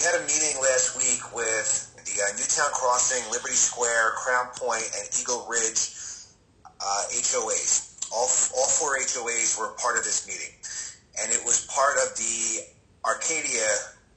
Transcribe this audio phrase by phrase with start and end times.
[0.00, 4.88] we had a meeting last week with the uh, Newtown Crossing, Liberty Square, Crown Point,
[4.96, 5.92] and Eagle Ridge
[6.80, 8.08] uh, HOAs.
[8.08, 8.24] All,
[8.56, 10.56] all four HOAs were part of this meeting,
[11.20, 12.64] and it was part of the
[13.04, 13.68] Arcadia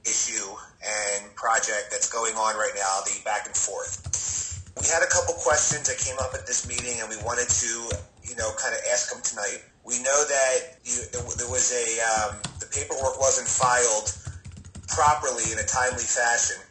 [0.08, 4.00] issue and project that's going on right now, the back and forth.
[4.80, 7.92] We had a couple questions that came up at this meeting, and we wanted to,
[8.24, 9.60] you know, kind of ask them tonight.
[9.84, 14.16] We know that you, there was a um, the paperwork wasn't filed
[14.94, 16.62] properly in a timely fashion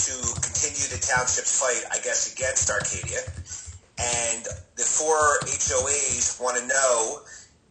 [0.00, 3.20] to continue the township's fight, I guess, against Arcadia.
[4.00, 4.44] And
[4.76, 7.20] the four HOAs want to know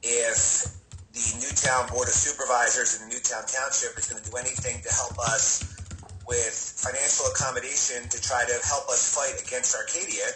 [0.04, 0.70] if
[1.14, 4.90] the Newtown Board of Supervisors and the Newtown Township is going to do anything to
[4.94, 5.66] help us
[6.26, 10.30] with financial accommodation to try to help us fight against Arcadia.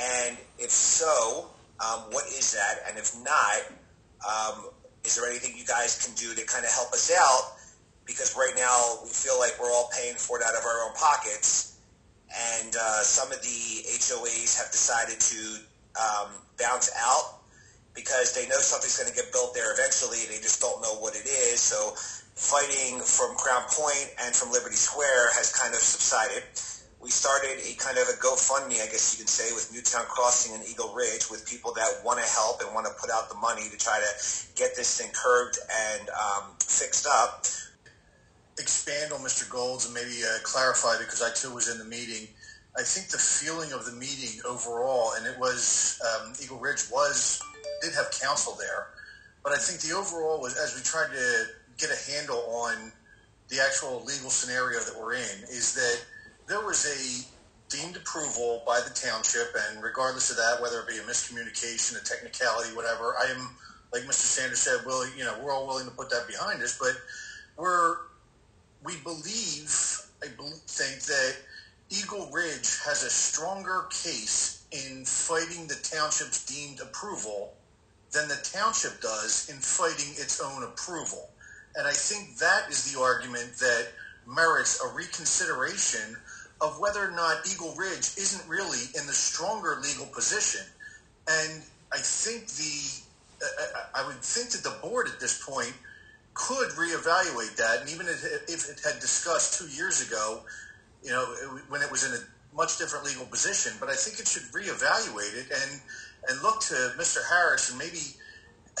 [0.00, 1.50] And if so,
[1.80, 2.88] um, what is that?
[2.88, 3.72] And if not,
[4.22, 4.70] um,
[5.04, 7.57] is there anything you guys can do to kind of help us out?
[8.08, 10.94] Because right now we feel like we're all paying for it out of our own
[10.96, 11.78] pockets.
[12.58, 15.40] And uh, some of the HOAs have decided to
[15.94, 17.44] um, bounce out
[17.94, 20.24] because they know something's going to get built there eventually.
[20.26, 21.60] They just don't know what it is.
[21.60, 21.94] So
[22.34, 26.42] fighting from Crown Point and from Liberty Square has kind of subsided
[27.00, 30.54] we started a kind of a GoFundMe, I guess you could say, with Newtown Crossing
[30.54, 33.36] and Eagle Ridge with people that want to help and want to put out the
[33.36, 34.10] money to try to
[34.56, 37.46] get this thing curved and um, fixed up.
[38.58, 39.48] Expand on Mr.
[39.48, 42.28] Golds and maybe uh, clarify because I too was in the meeting.
[42.76, 47.40] I think the feeling of the meeting overall, and it was um, Eagle Ridge was
[47.82, 48.88] did have counsel there,
[49.42, 51.44] but I think the overall was as we tried to
[51.78, 52.92] get a handle on
[53.48, 56.04] the actual legal scenario that we're in, is that
[56.48, 57.26] there was a
[57.68, 62.04] deemed approval by the township, and regardless of that, whether it be a miscommunication, a
[62.04, 63.50] technicality, whatever, I am,
[63.92, 64.26] like Mr.
[64.26, 66.92] Sanders said, well, you know, we're all willing to put that behind us, but
[67.56, 67.96] we're,
[68.84, 71.36] we believe, I think that
[71.90, 77.54] Eagle Ridge has a stronger case in fighting the township's deemed approval
[78.12, 81.28] than the township does in fighting its own approval.
[81.76, 83.88] And I think that is the argument that
[84.26, 86.16] merits a reconsideration
[86.60, 90.62] of whether or not Eagle Ridge isn't really in the stronger legal position.
[91.28, 91.62] And
[91.92, 93.02] I think the,
[93.94, 95.72] I would think that the board at this point
[96.38, 97.82] could reevaluate that.
[97.82, 100.44] And even if it had discussed two years ago,
[101.02, 101.24] you know,
[101.68, 105.34] when it was in a much different legal position, but I think it should reevaluate
[105.36, 105.80] it and,
[106.28, 107.18] and look to Mr.
[107.28, 107.98] Harris and maybe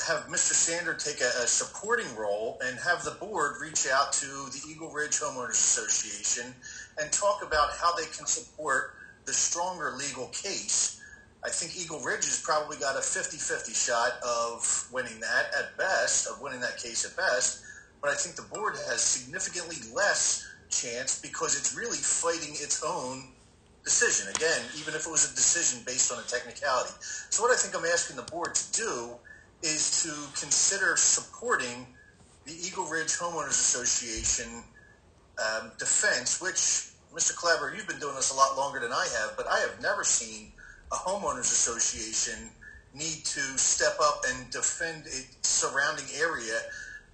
[0.06, 0.54] have Mr.
[0.54, 4.90] Sander take a, a, supporting role and have the board reach out to the Eagle
[4.90, 6.54] Ridge Homeowners Association
[7.00, 8.94] and talk about how they can support
[9.24, 10.97] the stronger legal case.
[11.44, 16.26] I think Eagle Ridge has probably got a 50-50 shot of winning that at best,
[16.26, 17.62] of winning that case at best.
[18.00, 23.28] But I think the board has significantly less chance because it's really fighting its own
[23.84, 24.28] decision.
[24.34, 26.92] Again, even if it was a decision based on a technicality.
[27.30, 29.10] So what I think I'm asking the board to do
[29.62, 31.86] is to consider supporting
[32.46, 34.64] the Eagle Ridge Homeowners Association
[35.38, 37.34] um, defense, which, Mr.
[37.34, 40.04] Kleber, you've been doing this a lot longer than I have, but I have never
[40.04, 40.52] seen
[40.92, 42.50] a homeowners association
[42.94, 46.58] need to step up and defend its surrounding area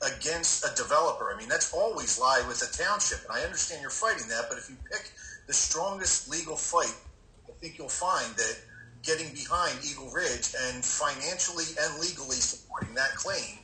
[0.02, 1.32] against a developer.
[1.32, 4.58] I mean, that's always lie with the township, and I understand you're fighting that, but
[4.58, 5.12] if you pick
[5.46, 6.94] the strongest legal fight,
[7.48, 8.56] I think you'll find that
[9.02, 13.58] getting behind Eagle Ridge and financially and legally supporting that claim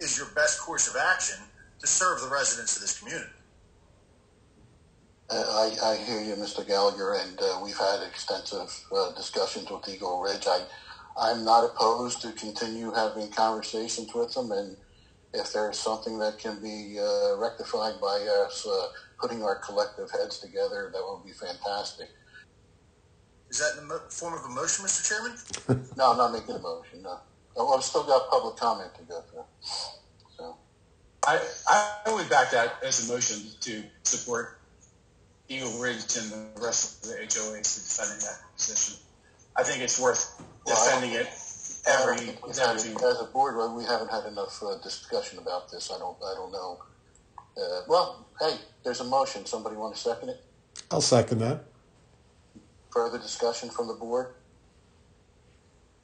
[0.00, 1.36] is your best course of action
[1.80, 3.30] to serve the residents of this community.
[5.30, 6.66] I, I hear you, Mr.
[6.66, 10.46] Gallagher, and uh, we've had extensive uh, discussions with Eagle Ridge.
[10.46, 10.64] I,
[11.18, 14.76] I'm not opposed to continue having conversations with them, and
[15.34, 18.86] if there's something that can be uh, rectified by us uh,
[19.20, 22.08] putting our collective heads together, that would be fantastic.
[23.50, 25.06] Is that in the form of a motion, Mr.
[25.06, 25.86] Chairman?
[25.96, 27.02] no, I'm not making a motion.
[27.02, 27.18] No,
[27.56, 29.44] oh, I've still got public comment to go through.
[30.38, 30.56] So,
[31.26, 34.57] I I would back that as a motion to support
[35.48, 38.98] Eagle Ridge and the rest of the HOAs defending that position.
[39.56, 41.28] I think it's worth defending well, it
[41.88, 42.28] every,
[42.60, 43.56] every as a board.
[43.74, 45.90] We haven't had enough uh, discussion about this.
[45.90, 46.16] I don't.
[46.22, 46.78] I don't know.
[47.56, 49.46] Uh, well, hey, there's a motion.
[49.46, 50.44] Somebody want to second it?
[50.90, 51.64] I'll second that.
[52.90, 54.34] Further discussion from the board?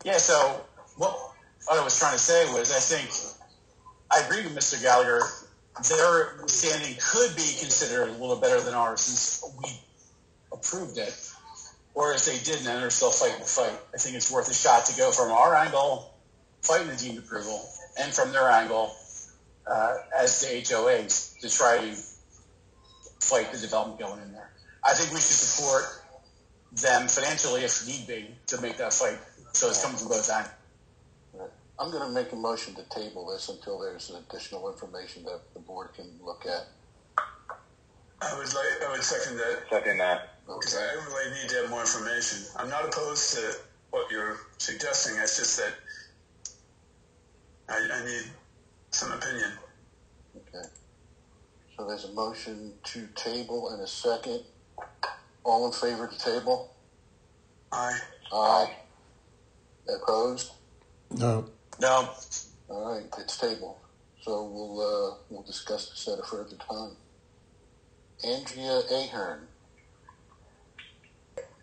[0.05, 0.17] Yeah.
[0.17, 0.65] So
[0.97, 1.17] what,
[1.67, 3.11] what I was trying to say was, I think
[4.11, 4.81] I agree with Mr.
[4.83, 5.21] Gallagher
[5.83, 9.71] their standing could be considered a little better than ours since we
[10.53, 11.15] approved it.
[11.95, 13.79] Whereas they didn't and they're still fighting the fight.
[13.93, 16.13] I think it's worth a shot to go from our angle,
[16.63, 17.69] fighting the deemed approval,
[18.01, 18.95] and from their angle
[19.67, 21.97] uh, as the HOAs to try to
[23.21, 24.51] fight the development going in there.
[24.85, 25.85] I think we should support
[26.73, 29.19] them financially if need be to make that fight.
[29.53, 30.51] So it's coming from both ends.
[31.79, 35.61] I'm going to make a motion to table this until there's additional information that the
[35.61, 36.69] board can look at.
[38.23, 40.39] I would like, I would second that, Second that.
[40.47, 42.47] because I really need to have more information.
[42.57, 43.53] I'm not opposed to
[43.91, 45.73] what you're suggesting, it's just that
[47.69, 48.23] I, I need
[48.91, 49.51] some opinion.
[50.37, 50.69] Okay.
[51.77, 54.43] So there's a motion to table and a second.
[55.45, 56.75] All in favor to table?
[57.73, 57.99] Aye.
[58.33, 58.77] Aye.
[59.89, 60.53] Opposed?
[61.11, 61.47] No.
[61.81, 62.11] No,
[62.69, 63.77] All right, it's tabled.
[64.23, 66.97] So we'll, uh, we'll discuss this at a further time.
[68.25, 69.49] Andrea Ahern.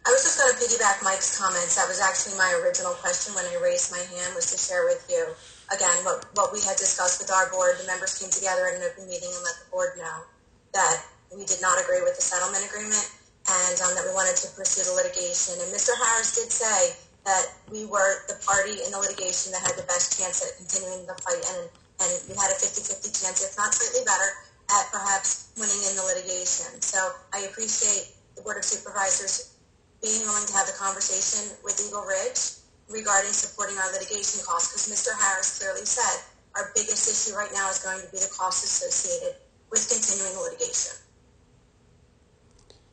[0.01, 1.77] I was just going to piggyback Mike's comments.
[1.77, 5.05] That was actually my original question when I raised my hand was to share with
[5.09, 5.29] you,
[5.73, 7.77] again, what, what we had discussed with our board.
[7.81, 10.25] The members came together at an open meeting and let the board know
[10.73, 13.05] that we did not agree with the settlement agreement
[13.49, 15.57] and um, that we wanted to pursue the litigation.
[15.61, 15.93] And Mr.
[15.97, 20.17] Harris did say that we were the party in the litigation that had the best
[20.17, 21.69] chance at continuing the fight and,
[22.01, 24.29] and we had a 50-50 chance, if not slightly better,
[24.73, 26.81] at perhaps winning in the litigation.
[26.81, 26.97] So
[27.33, 29.53] I appreciate the Board of Supervisors
[30.01, 32.57] being willing to have the conversation with Eagle Ridge
[32.89, 35.13] regarding supporting our litigation costs because Mr.
[35.13, 36.25] Harris clearly said
[36.55, 39.37] our biggest issue right now is going to be the costs associated
[39.69, 41.00] with continuing litigation.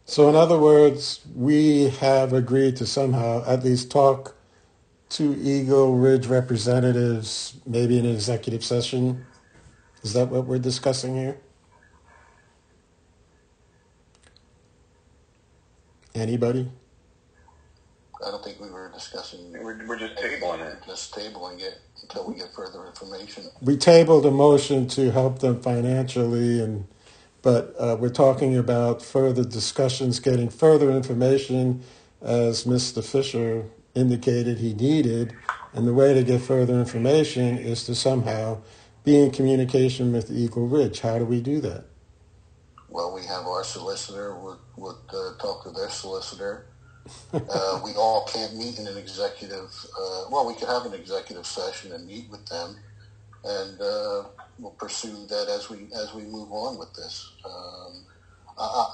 [0.08, 4.34] So in other words, we have agreed to somehow at least talk
[5.10, 9.26] to Eagle Ridge representatives, maybe in an executive session.
[10.02, 11.36] Is that what we're discussing here?
[16.14, 16.70] Anybody?
[18.26, 19.52] I don't think we were discussing.
[19.52, 20.78] We're, we're just tabling it.
[20.86, 23.44] Just tabling it until we get further information.
[23.60, 26.86] We tabled a motion to help them financially and
[27.42, 31.82] but uh, we're talking about further discussions, getting further information,
[32.20, 33.04] as Mr.
[33.04, 33.64] Fisher
[33.94, 35.34] indicated he needed.
[35.72, 38.58] And the way to get further information is to somehow
[39.04, 41.00] be in communication with Eagle Ridge.
[41.00, 41.84] How do we do that?
[42.88, 46.66] Well, we have our solicitor would, would uh, talk to their solicitor.
[47.32, 49.70] uh, we all can't meet in an executive.
[49.98, 52.76] Uh, well, we could have an executive session and meet with them,
[53.44, 54.24] and uh,
[54.58, 57.30] we'll pursue that as we as we move on with this.
[57.44, 58.06] Um,
[58.58, 58.86] I,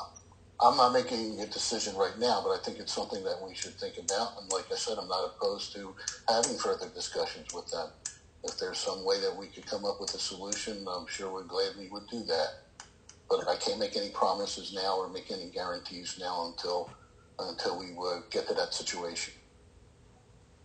[0.63, 3.75] I'm not making a decision right now, but I think it's something that we should
[3.75, 4.33] think about.
[4.41, 5.95] And like I said, I'm not opposed to
[6.29, 7.91] having further discussions with them.
[8.45, 11.49] If there's some way that we could come up with a solution, I'm sure we
[11.49, 12.49] gladly would do that.
[13.31, 16.91] But I can't make any promises now or make any guarantees now until
[17.39, 19.35] until we uh, get to that situation.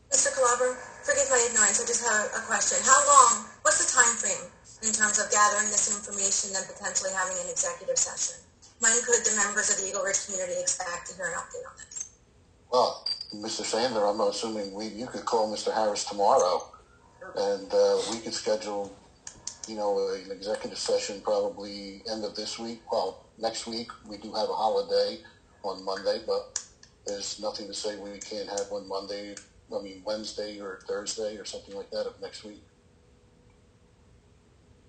[0.09, 0.33] Mr.
[0.33, 0.73] Calabro,
[1.06, 1.77] forgive my ignorance.
[1.77, 2.81] I just have a question.
[2.81, 3.45] How long?
[3.61, 4.50] What's the time frame
[4.81, 8.41] in terms of gathering this information and potentially having an executive session?
[8.79, 11.75] When could the members of the Eagle Ridge community expect to hear an update on
[11.77, 12.17] this?
[12.71, 13.61] Well, Mr.
[13.61, 15.71] Sander, I'm assuming we you could call Mr.
[15.73, 16.73] Harris tomorrow,
[17.35, 18.89] and uh, we could schedule,
[19.67, 22.81] you know, an executive session probably end of this week.
[22.91, 25.21] Well, next week we do have a holiday
[25.63, 26.65] on Monday, but
[27.06, 29.35] there's nothing to say we can't have one Monday.
[29.77, 32.63] I mean Wednesday or Thursday or something like that of next week.